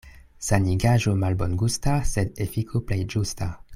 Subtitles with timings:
[0.45, 3.53] Sanigaĵo malbongusta, sed efiko plej ĝusta.